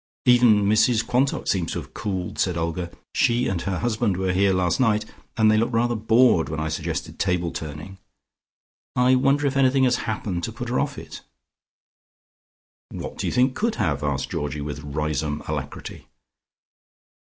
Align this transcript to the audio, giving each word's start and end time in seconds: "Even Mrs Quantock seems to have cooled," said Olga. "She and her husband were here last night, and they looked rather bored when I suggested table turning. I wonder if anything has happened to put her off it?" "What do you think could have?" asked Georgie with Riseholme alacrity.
"Even 0.25 0.63
Mrs 0.65 1.05
Quantock 1.05 1.47
seems 1.47 1.73
to 1.73 1.79
have 1.79 1.93
cooled," 1.93 2.39
said 2.39 2.57
Olga. 2.57 2.89
"She 3.13 3.47
and 3.47 3.61
her 3.61 3.77
husband 3.77 4.17
were 4.17 4.33
here 4.33 4.51
last 4.51 4.79
night, 4.79 5.05
and 5.37 5.51
they 5.51 5.57
looked 5.57 5.73
rather 5.75 5.93
bored 5.93 6.49
when 6.49 6.59
I 6.59 6.69
suggested 6.69 7.19
table 7.19 7.51
turning. 7.51 7.99
I 8.95 9.13
wonder 9.13 9.45
if 9.45 9.55
anything 9.55 9.83
has 9.83 9.97
happened 10.09 10.43
to 10.45 10.51
put 10.51 10.69
her 10.69 10.79
off 10.79 10.97
it?" 10.97 11.21
"What 12.89 13.19
do 13.19 13.27
you 13.27 13.31
think 13.31 13.53
could 13.55 13.75
have?" 13.75 14.01
asked 14.03 14.31
Georgie 14.31 14.59
with 14.59 14.79
Riseholme 14.79 15.43
alacrity. 15.47 16.07